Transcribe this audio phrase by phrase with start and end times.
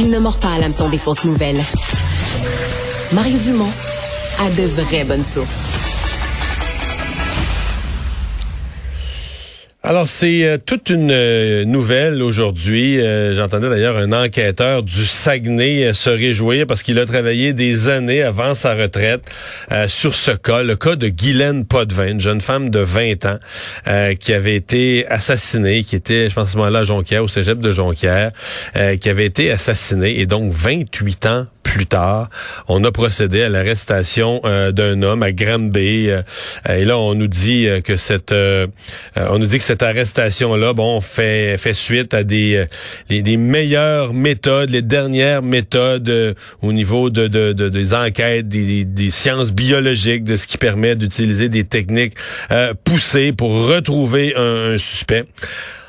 [0.00, 1.60] Il ne mord pas à l'hameçon des fausses nouvelles.
[3.12, 3.72] Mario Dumont
[4.38, 5.87] a de vraies bonnes sources.
[9.88, 13.00] Alors, c'est euh, toute une euh, nouvelle aujourd'hui.
[13.00, 18.22] Euh, j'entendais d'ailleurs un enquêteur du Saguenay se réjouir parce qu'il a travaillé des années
[18.22, 19.22] avant sa retraite
[19.86, 23.38] sur ce cas, le cas de Guylaine Potvin, une jeune femme de 20 ans
[24.20, 27.72] qui avait été assassinée, qui était, je pense à ce moment-là, Jonquière, au cégep de
[27.72, 28.32] Jonquière,
[29.00, 32.28] qui avait été assassinée et donc 28 ans plus tard,
[32.68, 34.40] on a procédé à l'arrestation
[34.72, 36.10] d'un homme à Granby.
[36.68, 38.34] et là, on nous dit que cette,
[39.16, 42.66] on nous dit que cette arrestation-là, bon, fait fait suite à des
[43.08, 48.84] les, meilleures méthodes, les dernières méthodes euh, au niveau de, de, de, des enquêtes, des,
[48.84, 52.14] des, sciences biologiques, de ce qui permet d'utiliser des techniques
[52.50, 55.24] euh, poussées pour retrouver un suspect.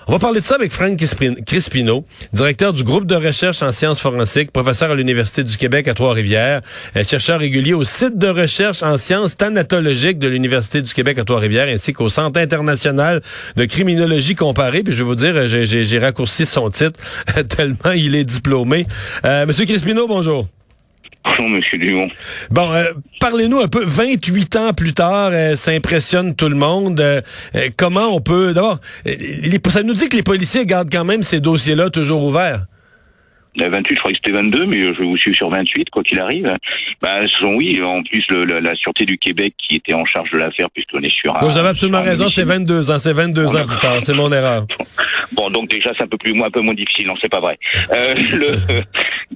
[0.10, 0.98] On va parler de ça avec Franck
[1.46, 5.94] Crispino, directeur du groupe de recherche en sciences forensiques, professeur à l'Université du Québec à
[5.94, 6.62] Trois-Rivières,
[6.96, 11.26] euh, chercheur régulier au site de recherche en sciences thanatologiques de l'Université du Québec à
[11.26, 13.22] Trois-Rivières, ainsi qu'au Centre international
[13.56, 14.82] de criminologie comparée.
[14.82, 17.00] Puis je vais vous dire, j'ai raccourci son titre
[17.48, 18.88] tellement il est diplômé.
[19.26, 20.48] Euh, Monsieur Crispino, bonjour.
[21.50, 22.10] Monsieur Dumont.
[22.52, 23.84] Bon, euh, parlez-nous un peu.
[23.86, 27.00] 28 ans plus tard, euh, ça impressionne tout le monde.
[27.00, 27.22] Euh,
[27.78, 28.54] comment on peut...
[28.54, 28.80] D'abord,
[29.70, 32.66] ça nous dit que les policiers gardent quand même ces dossiers-là toujours ouverts.
[33.58, 36.50] 28, je crois que c'était 22, mais je vous suis sur 28, quoi qu'il arrive.
[37.02, 40.38] Bah, sont, oui, en plus, le, la Sûreté du Québec qui était en charge de
[40.38, 41.46] l'affaire, puisqu'on est sur un...
[41.46, 44.66] Vous avez absolument raison, c'est 22 ans, c'est 22 ans plus tard, c'est mon erreur.
[45.34, 47.58] Bon, donc déjà, c'est un peu plus, un peu moins difficile, non, c'est pas vrai.
[47.92, 48.58] Euh, le,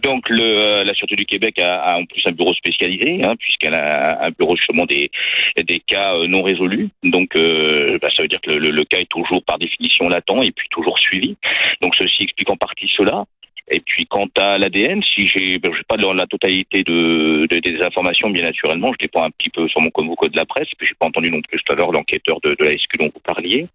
[0.04, 3.74] donc, le, euh, la Sûreté du Québec a, en plus un bureau spécialisé, hein, puisqu'elle
[3.74, 5.10] a un bureau justement des,
[5.58, 6.90] des cas euh, non résolus.
[7.04, 10.44] Donc, euh, bah, ça veut dire que le, le, cas est toujours par définition latent
[10.44, 11.38] et puis toujours suivi.
[11.82, 13.24] Donc, ceci explique en partie cela.
[13.72, 18.30] Et puis quant à l'ADN, si j'ai, ben, pas de la totalité de, des informations,
[18.30, 20.96] bien naturellement, je dépends un petit peu sur mon convoco de la presse, puis j'ai
[20.96, 23.68] pas entendu non plus tout à l'heure l'enquêteur de, de la SQ dont vous parliez,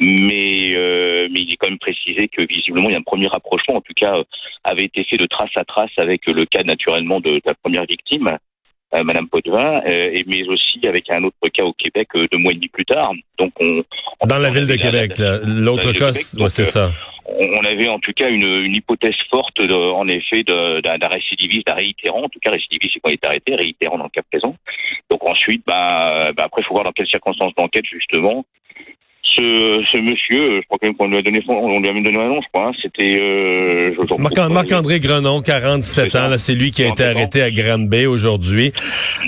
[0.00, 3.28] mais euh, mais il est quand même précisé que visiblement il y a un premier
[3.28, 4.24] rapprochement, en tout cas euh,
[4.64, 8.28] avait été fait de trace à trace avec le cas naturellement de, la première victime.
[8.94, 12.56] Euh, Madame Potvin, et mais aussi avec un autre cas au Québec deux mois et
[12.56, 13.14] demi plus tard.
[13.38, 13.82] Donc on,
[14.26, 15.12] dans la ville de Québec,
[15.46, 16.90] l'autre cas, c'est ça
[17.24, 22.24] on avait en tout cas une, une hypothèse forte, en effet, d'un récidiviste, d'un réitérant.
[22.24, 24.56] En tout cas, récidiviste, c'est quand il est arrêté, réitérant dans le cas présent.
[25.10, 28.44] Donc ensuite, bah, bah après, il faut voir dans quelles circonstances d'enquête, justement.
[29.24, 29.40] Ce,
[29.90, 32.48] ce, monsieur, je crois qu'on lui a donné on lui a donné un nom, je
[32.52, 32.68] crois.
[32.68, 33.94] Hein, C'était euh,
[34.48, 36.28] Marc-André Grenon, 47 ans.
[36.28, 38.72] Là, c'est lui qui a été arrêté à Grande-Bay aujourd'hui.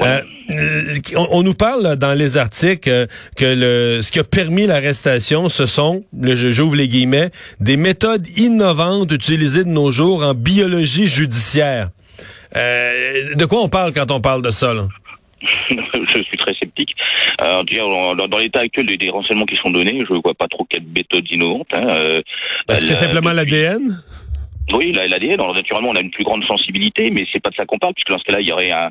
[0.03, 3.07] Euh, euh, on, nous parle dans les articles euh,
[3.37, 7.31] que le, ce qui a permis l'arrestation, ce sont, j'ouvre les guillemets,
[7.61, 11.89] des méthodes innovantes utilisées de nos jours en biologie judiciaire.
[12.57, 14.75] Euh, de quoi on parle quand on parle de ça?
[14.75, 14.87] Là?
[15.71, 16.54] je suis très
[17.45, 17.65] Alors,
[18.17, 20.85] dans, dans l'état actuel des, renseignements qui sont donnés, je ne vois pas trop quelle
[20.85, 21.69] méthode innovante.
[21.73, 22.23] Hein.
[22.69, 24.01] Est-ce que simplement l'ADN
[24.73, 25.41] oui, l'ADN.
[25.41, 27.93] Alors naturellement, on a une plus grande sensibilité, mais c'est pas de ça qu'on parle,
[27.93, 28.91] puisque dans ce cas-là, il y aurait un,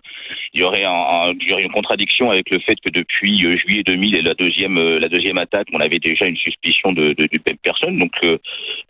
[0.53, 3.58] il y aurait un, il y aurait une contradiction avec le fait que depuis euh,
[3.58, 7.14] juillet 2000 et la deuxième, euh, la deuxième attaque, on avait déjà une suspicion de,
[7.14, 7.97] de, même personne.
[7.97, 8.38] Donc, euh,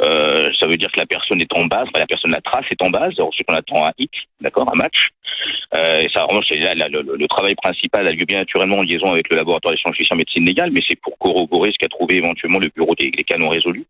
[0.02, 2.66] euh, ça veut dire que la personne est en base, enfin, la personne la trace
[2.70, 3.18] est en base.
[3.18, 5.08] Ensuite, on attend un hit, d'accord, un match.
[5.76, 9.74] Euh, et ça, le, travail principal a lieu bien naturellement en liaison avec le laboratoire
[9.74, 13.10] d'échange en médecine légale, mais c'est pour corroborer ce qu'a trouvé éventuellement le bureau des,
[13.10, 13.86] des canons résolus.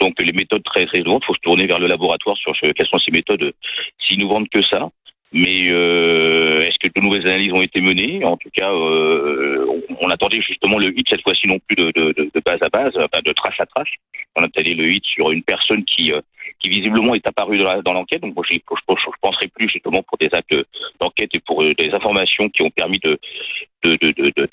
[0.00, 3.12] Donc, les méthodes très lourdes, faut se tourner vers le laboratoire sur quelles sont ces
[3.12, 3.52] méthodes
[3.98, 4.90] si innovantes que ça.
[5.32, 8.24] Mais euh, est-ce que de nouvelles analyses ont été menées?
[8.24, 9.64] En tout cas, euh,
[10.00, 13.54] on, attendait justement le hit cette fois-ci non plus de, base à base, de trace
[13.60, 13.88] à trace.
[14.36, 16.20] On attendait le hit sur une personne qui, euh,
[16.60, 18.20] qui visiblement est apparue dans l'enquête.
[18.20, 20.54] Donc, moi, je, je, penserai plus justement pour des actes
[21.00, 23.18] d'enquête et pour euh, des informations qui ont permis de
[23.82, 24.48] de, de, de, de,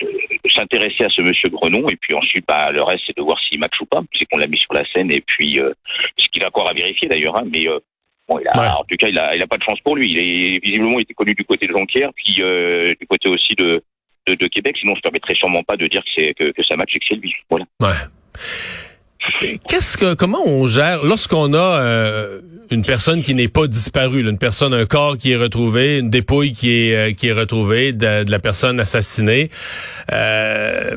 [0.48, 1.88] s'intéresser à ce monsieur Grenon.
[1.90, 4.38] Et puis ensuite, bah, le reste, c'est de voir s'il match ou pas, c'est qu'on
[4.38, 5.12] l'a mis sur la scène.
[5.12, 5.72] Et puis, euh,
[6.16, 7.38] ce qu'il a encore à vérifier d'ailleurs.
[7.38, 7.66] Hein, mais
[8.28, 10.10] Bon, il a, En tout cas, il a, il a pas de chance pour lui.
[10.10, 13.54] Il est visiblement il était connu du côté de Jonquière, puis euh, du côté aussi
[13.54, 13.82] de,
[14.26, 14.76] de, de, Québec.
[14.78, 16.98] Sinon, je ne permettrais sûrement pas de dire que c'est que, que ça match et
[16.98, 17.34] que c'est lui.
[17.48, 17.64] Voilà.
[17.80, 17.88] Ouais.
[19.68, 22.40] Qu'est-ce que comment on gère lorsqu'on a euh,
[22.70, 26.52] une personne qui n'est pas disparue, une personne, un corps qui est retrouvé, une dépouille
[26.52, 29.50] qui est euh, qui est retrouvée de, la personne assassinée.
[30.12, 30.96] Euh,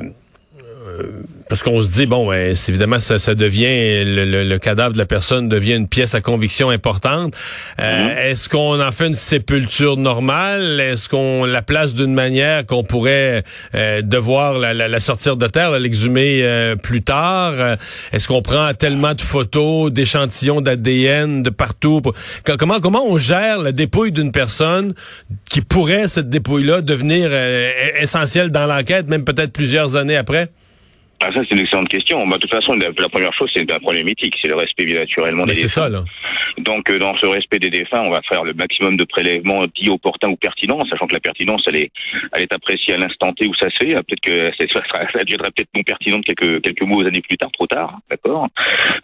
[1.52, 5.50] parce qu'on se dit bon, ben, évidemment ça, ça devient le, cadavre de la personne
[5.50, 7.34] devient une pièce à conviction importante.
[7.78, 8.18] Mm-hmm.
[8.20, 10.80] Est-ce qu'on en fait une sépulture normale?
[10.80, 13.44] Est-ce qu'on la place d'une manière qu'on pourrait
[13.74, 17.76] devoir la, la, sortir de terre, l'exhumer plus tard?
[18.14, 22.02] Est-ce qu'on prend tellement de photos, d'échantillons d'ADN de partout
[22.46, 24.94] Comment comment on gère la dépouille d'une personne
[25.50, 27.34] qui pourrait cette dépouille-là devenir
[28.00, 30.48] essentielle dans l'enquête, même peut-être plusieurs années après?
[31.24, 32.26] Ah, ça, c'est une excellente question.
[32.26, 34.36] Bah, de toute façon, la, première chose, c'est un problème éthique.
[34.42, 35.68] C'est le respect, naturellement, des défunts.
[35.68, 36.04] c'est ça, là.
[36.58, 39.90] Donc, euh, dans ce respect des défunts, on va faire le maximum de prélèvements dits
[39.90, 41.92] opportuns ou pertinents, sachant que la pertinence, elle est,
[42.34, 43.94] elle est appréciée à l'instant T où ça se fait.
[43.96, 44.82] Ah, peut-être que ça,
[45.14, 48.00] ça, deviendra peut-être non pertinente quelques, quelques mois, années plus tard, trop tard.
[48.10, 48.48] D'accord?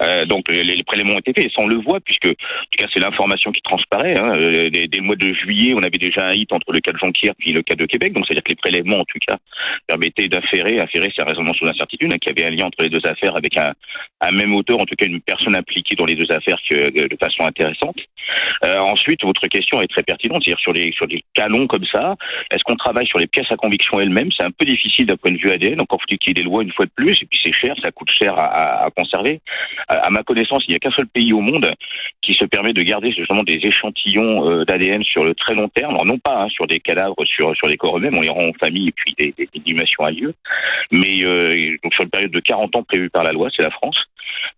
[0.01, 1.45] Euh, donc, les, les, prélèvements ont été faits.
[1.45, 2.31] Et ça, on le voit, puisque, en
[2.71, 4.17] tout cas, c'est l'information qui transparaît.
[4.17, 4.33] Hein.
[4.37, 6.91] Euh, dès, dès, le mois de juillet, on avait déjà un hit entre le cas
[6.91, 8.13] de Jonquière puis le cas de Québec.
[8.13, 9.37] Donc, c'est-à-dire que les prélèvements, en tout cas,
[9.87, 11.65] permettaient d'inférer, inférer, c'est raisonnement sous
[12.11, 13.73] y avait un lien entre les deux affaires avec un,
[14.31, 17.45] même auteur, en tout cas une personne impliquée dans les deux affaires que, de façon
[17.45, 17.97] intéressante.
[18.65, 22.15] Euh, ensuite, votre question est très pertinente, c'est-à-dire sur les sur des canons comme ça,
[22.51, 24.29] est-ce qu'on travaille sur les pièces à conviction elles-mêmes?
[24.37, 26.43] C'est un peu difficile d'un point de vue ADN, encore faut-il qu'il y ait des
[26.43, 29.39] lois une fois de plus, et puis c'est cher, ça coûte cher à, conserver.
[29.87, 31.71] À, ma connaissance, il n'y a qu'un seul pays au monde
[32.21, 35.97] qui se permet de garder justement des échantillons euh, d'ADN sur le très long terme,
[36.05, 38.53] non pas hein, sur des cadavres, sur sur des corps eux-mêmes, on les rend en
[38.59, 39.73] famille et puis des, des, des
[40.11, 40.33] lieu,
[40.91, 43.97] mais euh, sur une période de 40 ans prévue par la loi, c'est la France.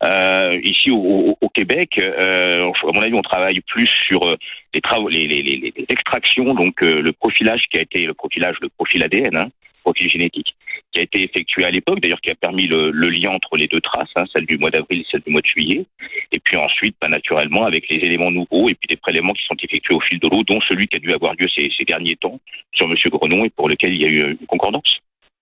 [0.04, 4.36] Euh, ici au, Québec, euh, à mon avis, on travaille plus sur euh,
[4.74, 9.36] les travaux, les, extractions, donc le profilage qui a été le profilage, le profil ADN,
[9.36, 9.48] hein,
[9.84, 10.56] profil génétique,
[10.92, 13.82] qui a été effectué à l'époque, d'ailleurs qui a permis le, lien entre les deux
[13.82, 15.86] traces, hein, celle du mois d'avril, celle du mois de juillet,
[16.32, 19.58] et puis ensuite, bah, naturellement, avec les éléments nouveaux et puis des prélèvements qui sont
[19.62, 22.16] effectués au fil de l'eau, dont celui qui a dû avoir lieu ces, ces derniers
[22.16, 22.40] temps
[22.74, 25.00] sur Monsieur Grenon et pour lequel il y a eu une concordance.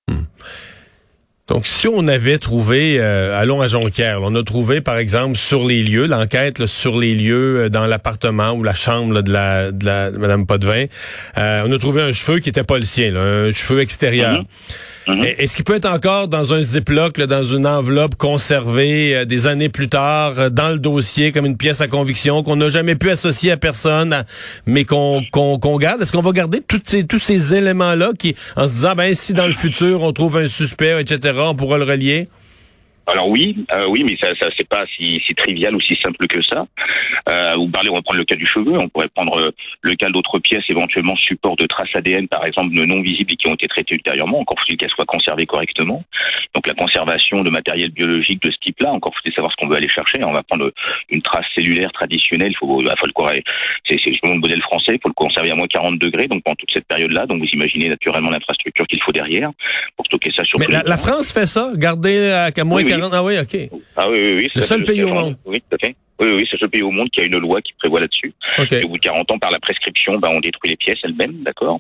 [0.10, 0.24] Hmm.
[1.48, 5.66] Donc, si on avait trouvé, euh, allons à Jonquière, on a trouvé, par exemple, sur
[5.66, 9.86] les lieux, l'enquête sur les lieux, euh, dans l'appartement ou la chambre de, la, de
[9.86, 10.88] la Madame Potvin,
[11.38, 14.44] euh, on a trouvé un cheveu qui était pas le sien, un cheveu extérieur.
[15.08, 15.24] Mhm.
[15.24, 19.70] Est-ce qu'il peut être encore dans un ziploc, dans une enveloppe conservée euh, des années
[19.70, 23.10] plus tard, euh, dans le dossier, comme une pièce à conviction qu'on n'a jamais pu
[23.10, 24.26] associer à personne,
[24.66, 26.02] mais qu'on qu'on garde?
[26.02, 29.34] Est-ce qu'on va garder tous ces, tous ces éléments-là qui, en se disant, ben si
[29.34, 32.28] dans le futur on trouve un suspect, etc., on pourra le relier?
[33.08, 36.28] Alors oui, euh, oui, mais ça, ça c'est pas si, si, trivial ou si simple
[36.28, 36.68] que ça.
[37.30, 39.52] Euh, vous parlez, on va prendre le cas du cheveu, on pourrait prendre euh,
[39.82, 43.48] le cas d'autres pièces, éventuellement support de traces ADN, par exemple, non visibles et qui
[43.48, 44.42] ont été traitées ultérieurement.
[44.42, 46.04] Encore faut-il qu'elles soient conservées correctement.
[46.54, 49.78] Donc la conservation de matériel biologique de ce type-là, encore faut-il savoir ce qu'on veut
[49.78, 50.22] aller chercher.
[50.26, 50.70] On va prendre
[51.10, 53.42] une trace cellulaire traditionnelle, il faut, faut le
[53.88, 56.72] c'est le modèle français, il faut le conserver à moins 40 degrés, donc pendant toute
[56.74, 57.26] cette période-là.
[57.26, 59.50] Donc vous imaginez naturellement l'infrastructure qu'il faut derrière
[59.96, 60.60] pour stocker ça sur.
[60.60, 63.58] Mais la, France fait ça, garder à moins 40 ah oui, OK.
[63.96, 64.52] Ah oui, oui, oui.
[64.56, 65.38] Le seul pays au monde.
[65.46, 65.96] Oui, tout à fait.
[66.20, 68.34] Oui, oui, c'est le seul pays au monde qui a une loi qui prévoit là-dessus.
[68.72, 71.44] Et au bout de 40 ans, par la prescription, ben, on détruit les pièces elles-mêmes,
[71.44, 71.80] d'accord?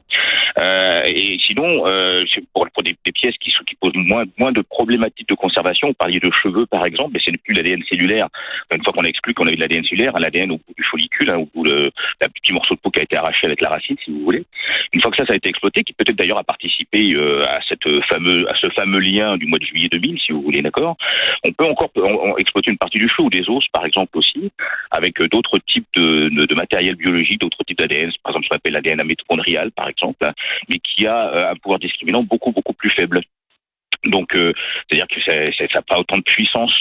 [0.59, 2.19] Euh, Et sinon, euh,
[2.53, 5.93] pour, pour des, des, pièces qui, qui posent moins, moins de problématiques de conservation, vous
[5.93, 8.27] parliez de cheveux, par exemple, mais c'est plus l'ADN cellulaire.
[8.73, 11.29] Une fois qu'on a exclu qu'on avait de l'ADN cellulaire, l'ADN au bout du follicule,
[11.29, 13.95] hein, au bout le petit morceau de peau qui a été arraché avec la racine,
[14.03, 14.43] si vous voulez.
[14.93, 17.59] Une fois que ça, ça a été exploité, qui peut-être d'ailleurs a participé euh, à
[17.67, 20.95] cette fameux, à ce fameux lien du mois de juillet 2000, si vous voulez, d'accord?
[21.43, 21.91] On peut encore
[22.37, 24.26] exploiter une partie du cheveu ou des os, par exemple, aussi
[24.91, 28.73] avec euh, d'autres types de, matériel biologique, d'autres types d'ADN, par exemple ce qu'on appelle
[28.73, 30.33] l'ADN mitochondrial, par exemple, hein,
[30.69, 33.21] mais qui a euh, un pouvoir discriminant beaucoup, beaucoup plus faible.
[34.05, 34.53] Donc, euh,
[34.87, 36.71] c'est-à-dire que ça n'a pas autant de puissance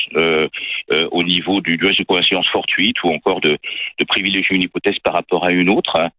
[1.10, 3.56] au niveau du, du de coïncidence fortuite ou encore de,
[3.98, 5.96] de privilégier une hypothèse par rapport à une autre.
[5.98, 6.10] Hein.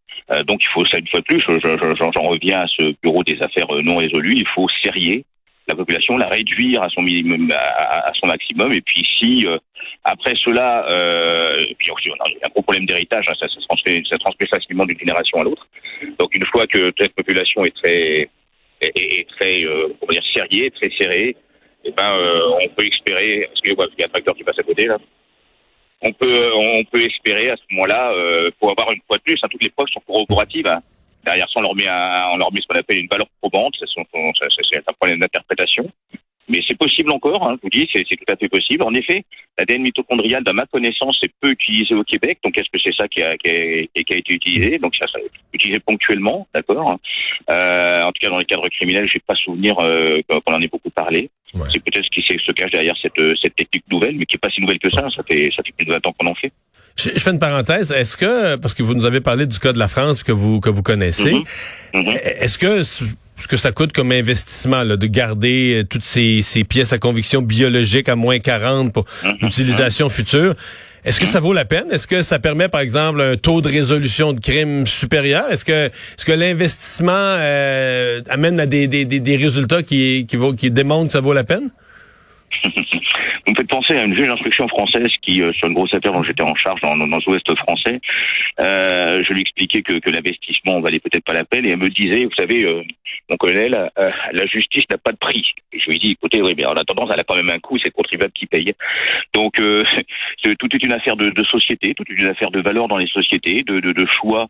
[0.47, 1.41] donc, il faut ça une fois de plus.
[1.41, 4.33] J'en reviens à ce bureau des affaires non résolues.
[4.35, 5.23] Il faut serrer
[5.67, 8.71] la population, la réduire à son minimum, à, son maximum.
[8.71, 9.57] Et puis si euh,
[10.03, 13.67] après cela, euh, puis aussi, on a un gros problème d'héritage, hein, ça, ça, se
[13.67, 15.67] transmet, ça transmet facilement d'une génération à l'autre.
[16.19, 18.29] Donc une fois que cette population est très,
[18.81, 21.35] est, très, euh, comment dire, serrée, très serrée,
[21.83, 24.63] eh ben, euh, on peut espérer, parce qu'il y a un tracteur qui passe à
[24.63, 24.97] côté là.
[26.03, 29.39] On peut, on peut espérer à ce moment-là, euh, pour avoir une fois de plus,
[29.41, 30.67] hein, toutes les preuves sont corroboratives.
[30.67, 30.81] Hein,
[31.27, 31.89] Derrière ça, on leur met,
[32.31, 33.75] on leur met ce qu'on appelle une valeur probante.
[33.77, 35.91] C'est un problème d'interprétation.
[36.49, 38.81] Mais c'est possible encore, hein, je vous dis, c'est tout à fait possible.
[38.83, 39.25] En effet,
[39.57, 42.39] l'ADN mitochondrial, dans ma connaissance, est peu utilisé au Québec.
[42.41, 44.79] Donc, est-ce que c'est ça qui a, qui, a, qui a, été utilisé?
[44.79, 45.19] Donc, ça, ça
[45.53, 46.97] utilisé ponctuellement, d'accord.
[47.49, 50.69] Euh, en tout cas, dans les cadres criminels, j'ai pas souvenir euh, qu'on en ait
[50.69, 51.29] beaucoup parlé.
[51.53, 54.49] C'est peut-être ce qui se cache derrière cette, cette technique nouvelle, mais qui est pas
[54.49, 55.09] si nouvelle que ça.
[55.09, 56.53] Ça fait, ça fait plus de 20 ans qu'on en fait.
[56.99, 57.91] Je, fais une parenthèse.
[57.91, 60.59] Est-ce que, parce que vous nous avez parlé du cas de la France que vous
[60.59, 61.45] que vous connaissez, mm-hmm.
[61.93, 62.21] Mm-hmm.
[62.39, 63.03] est-ce que ce
[63.47, 68.09] que ça coûte comme investissement là, de garder toutes ces, ces pièces à conviction biologique
[68.09, 69.37] à moins 40 pour mm-hmm.
[69.41, 70.55] l'utilisation future.
[71.05, 71.89] Est-ce que ça vaut la peine?
[71.89, 75.49] Est-ce que ça permet, par exemple, un taux de résolution de crime supérieur?
[75.49, 80.51] Est-ce que, est-ce que l'investissement euh, amène à des, des, des, résultats qui, qui, vaut,
[80.51, 81.69] qui démontrent que ça vaut la peine?
[83.57, 86.43] Faites penser à une juge d'instruction française qui, euh, sur une grosse affaire dont j'étais
[86.43, 87.99] en charge dans, dans, l'Ouest français,
[88.59, 91.89] euh, je lui expliquais que, que l'investissement valait peut-être pas la peine et elle me
[91.89, 92.83] disait, vous savez, euh,
[93.31, 95.43] mon colonel, euh, la justice n'a pas de prix.
[95.73, 97.87] Je lui dis, écoutez, oui, mais en attendant, elle a quand même un coût, c'est
[97.87, 98.73] le contribuable qui paye.
[99.33, 99.55] Donc,
[100.43, 103.07] tout est une affaire de, de, société, tout est une affaire de valeur dans les
[103.07, 104.47] sociétés, de, de, de choix,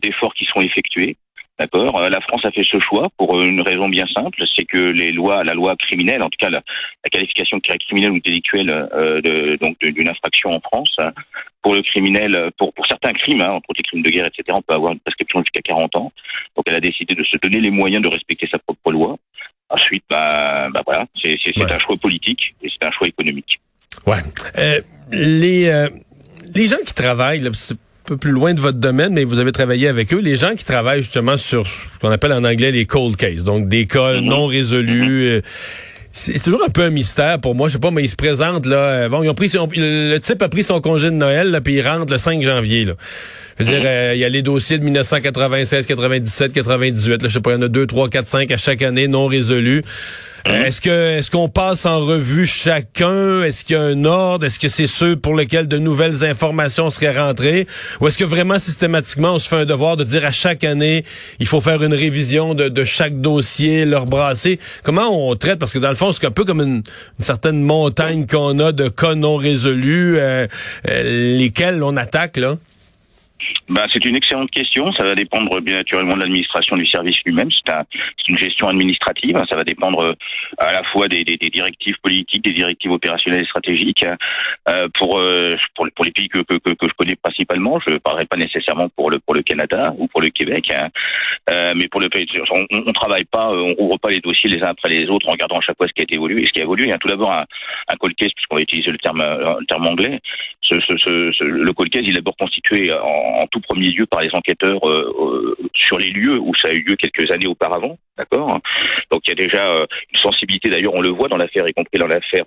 [0.00, 1.16] d'efforts qui sont effectués.
[1.58, 1.98] D'accord.
[1.98, 5.10] Euh, la France a fait ce choix pour une raison bien simple, c'est que les
[5.10, 6.62] lois, la loi criminelle, en tout cas la,
[7.10, 10.94] qualification criminelle ou délictuelle euh, de, donc d'une infraction en France,
[11.62, 14.44] pour le criminel, pour pour certains crimes, hein, entre autres les crimes de guerre, etc.,
[14.52, 16.12] on peut avoir une prescription jusqu'à 40 ans.
[16.56, 19.16] Donc elle a décidé de se donner les moyens de respecter sa propre loi.
[19.70, 23.60] Ensuite, bah, bah voilà, c'est un choix politique et c'est un choix économique.
[24.06, 24.16] Ouais.
[24.56, 25.88] Euh, les euh,
[26.54, 27.50] les gens qui travaillent, là,
[28.08, 30.64] peu plus loin de votre domaine, mais vous avez travaillé avec eux, les gens qui
[30.64, 34.24] travaillent justement sur ce qu'on appelle en anglais les cold cases, donc des cas mhm.
[34.24, 35.28] non résolus.
[35.28, 35.40] Euh,
[36.10, 37.68] c'est toujours un peu un mystère pour moi.
[37.68, 38.76] Je sais pas, mais ils se présentent là.
[38.76, 41.74] Euh, bon, ils ont pris le type a pris son congé de Noël, là, puis
[41.74, 42.86] il rentre le 5 janvier.
[42.86, 42.94] Là.
[43.58, 43.86] Je veux dire, mhm.
[43.86, 47.22] euh, il y a les dossiers de 1996, 97, 98.
[47.22, 49.06] Là, je sais pas, il y en a deux, trois, quatre, cinq à chaque année
[49.06, 49.84] non résolus.
[50.46, 53.42] Euh, est-ce que est-ce qu'on passe en revue chacun?
[53.42, 54.46] Est-ce qu'il y a un ordre?
[54.46, 57.66] Est-ce que c'est ceux pour lesquels de nouvelles informations seraient rentrées?
[58.00, 61.04] Ou est-ce que vraiment systématiquement on se fait un devoir de dire à chaque année
[61.40, 65.58] il faut faire une révision de, chaque dossier, leur brasser Comment on traite?
[65.58, 66.82] Parce que dans le fond c'est un peu comme une,
[67.18, 70.46] certaine montagne qu'on a de cas non résolus, euh,
[70.88, 72.56] euh, lesquels on attaque là.
[73.68, 74.92] Ben, c'est une excellente question.
[74.92, 77.48] Ça va dépendre bien naturellement de l'administration du service lui-même.
[77.50, 77.84] C'est un,
[78.28, 79.38] une gestion administrative.
[79.48, 80.14] Ça va dépendre euh,
[80.58, 84.04] à la fois des, directives politiques, des directives opérationnelles et stratégiques.
[84.68, 87.98] Euh, pour, euh, pour, pour les pays que, que, que, je connais principalement, je ne
[87.98, 90.88] parlerai pas nécessairement pour le pour le Canada ou pour le Québec, hein.
[91.50, 94.62] euh, mais pour le pays, on, on travaille pas, on rouvre pas les dossiers les
[94.62, 96.42] uns après les autres en regardant à chaque fois ce qui a été évolué.
[96.42, 97.44] Et ce qui a évolué, a tout d'abord un,
[97.88, 100.20] un puisqu'on va utiliser le terme le terme anglais.
[100.70, 105.12] Le cold il est d'abord constitué en, en tout premier lieu par les enquêteurs euh,
[105.20, 108.58] euh, sur les lieux où ça a eu lieu quelques années auparavant, d'accord?
[109.10, 110.70] Donc il y a déjà euh, une sensibilité.
[110.70, 112.44] D'ailleurs, on le voit dans l'affaire, y compris dans l'affaire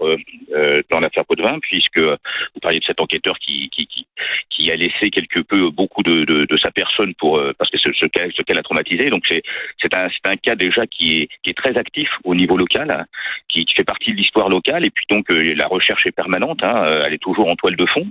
[0.90, 5.72] dans l'affaire Potvin, puisque vous parliez de cet enquêteur qui qui, a laissé quelque peu
[5.72, 9.10] beaucoup de, de, sa personne pour parce que ce, cas ce cas l'a traumatisé.
[9.10, 13.08] Donc c'est un un cas déjà qui est qui est très actif au niveau local,
[13.50, 14.86] qui, qui fait partie de l'histoire locale.
[14.86, 18.08] Et puis donc la recherche est permanente, hein, elle est toujours en toile de fond.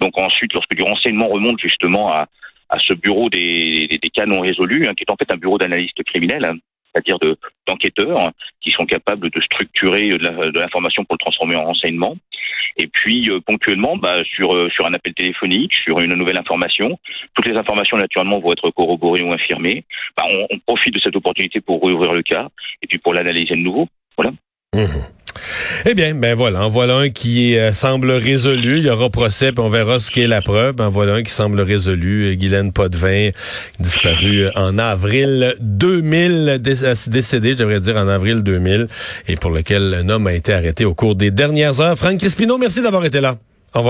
[0.00, 4.94] Donc ensuite, lorsque du renseignement remonte justement à ce bureau des, cas non résolus, hein,
[4.94, 6.56] qui est en fait un bureau d'analystes criminels, hein,
[6.92, 7.36] c'est-à-dire de,
[7.66, 12.16] d'enquêteurs qui sont capables de structurer de, l'information pour le transformer en renseignement.
[12.78, 16.98] Et puis euh, ponctuellement, bah, sur euh, sur un appel téléphonique, sur une nouvelle information,
[17.34, 19.84] toutes les informations naturellement vont être corroborées ou infirmées.
[20.16, 22.48] Bah, on, on, profite de cette opportunité pour rouvrir le cas
[22.82, 23.88] et puis pour l'analyser de nouveau.
[24.16, 24.32] Voilà.
[24.74, 25.15] Mmh.
[25.84, 28.78] Eh bien, ben voilà, en voilà un qui euh, semble résolu.
[28.78, 30.80] Il y aura procès, puis on verra ce qu'est la preuve.
[30.80, 32.32] En voilà un qui semble résolu.
[32.32, 33.30] Euh, Guylaine Potvin,
[33.78, 36.60] disparu euh, en avril 2000,
[37.08, 38.88] décédé, je devrais dire, en avril 2000,
[39.28, 41.96] et pour lequel un homme a été arrêté au cours des dernières heures.
[41.96, 43.36] Franck Crispino, merci d'avoir été là.